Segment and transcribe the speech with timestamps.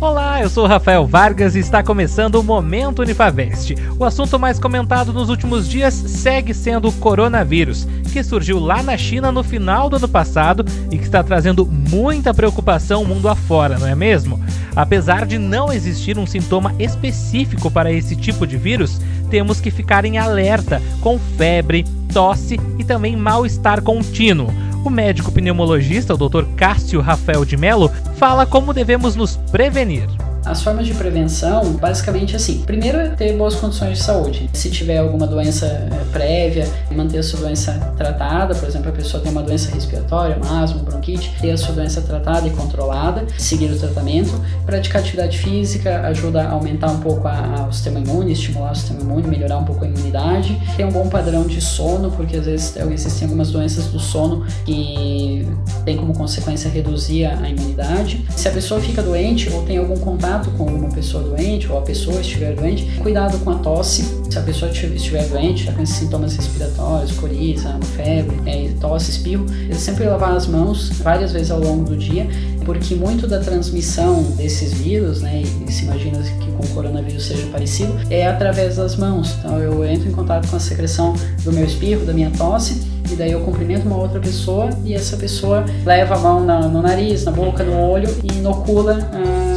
[0.00, 3.74] Olá, eu sou Rafael Vargas e está começando o Momento Unifavest.
[3.98, 8.96] O assunto mais comentado nos últimos dias segue sendo o coronavírus, que surgiu lá na
[8.96, 13.86] China no final do ano passado e que está trazendo muita preocupação mundo afora, não
[13.86, 14.40] é mesmo?
[14.74, 18.98] Apesar de não existir um sintoma específico para esse tipo de vírus,
[19.28, 24.50] temos que ficar em alerta com febre, tosse e também mal-estar contínuo.
[24.84, 26.44] O médico pneumologista, o Dr.
[26.56, 30.08] Cássio Rafael de Mello, fala como devemos nos prevenir.
[30.44, 32.62] As formas de prevenção, basicamente assim.
[32.62, 34.50] Primeiro é ter boas condições de saúde.
[34.52, 39.22] Se tiver alguma doença é, prévia, manter a sua doença tratada, por exemplo, a pessoa
[39.22, 43.78] tem uma doença respiratória, asma, bronquite, ter a sua doença tratada e controlada, seguir o
[43.78, 44.30] tratamento.
[44.64, 48.74] Praticar atividade física ajuda a aumentar um pouco a, a, o sistema imune, estimular o
[48.74, 50.60] sistema imune, melhorar um pouco a imunidade.
[50.76, 55.46] Ter um bom padrão de sono, porque às vezes existem algumas doenças do sono que
[55.84, 58.24] tem como consequência reduzir a, a imunidade.
[58.36, 61.78] Se a pessoa fica doente ou tem algum contato contato com uma pessoa doente ou
[61.78, 64.20] a pessoa estiver doente, cuidado com a tosse.
[64.30, 69.44] Se a pessoa estiver doente, já com esses sintomas respiratórios, coriza, febre, é, tosse, espirro,
[69.74, 72.28] sempre lavar as mãos várias vezes ao longo do dia,
[72.64, 77.46] porque muito da transmissão desses vírus, né, e se imagina que com o coronavírus seja
[77.48, 79.34] parecido, é através das mãos.
[79.40, 83.16] Então eu entro em contato com a secreção do meu espirro, da minha tosse, e
[83.16, 87.24] daí eu cumprimento uma outra pessoa e essa pessoa leva a mão na, no nariz,
[87.24, 89.49] na boca, no olho e inocula ah,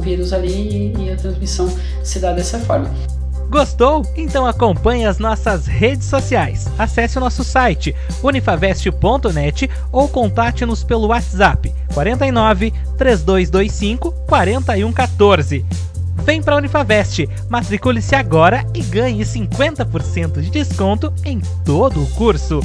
[0.00, 1.68] vírus ali e, e a transmissão
[2.02, 2.90] se dá dessa forma.
[3.50, 4.06] Gostou?
[4.16, 6.68] Então acompanhe as nossas redes sociais.
[6.78, 15.66] Acesse o nosso site unifavest.net ou contate-nos pelo WhatsApp 49 3225 4114.
[16.24, 22.60] Vem para a Unifavest, matricule-se agora e ganhe 50% de desconto em todo o curso.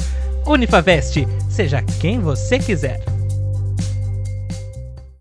[0.46, 3.15] Unifavest, seja quem você quiser.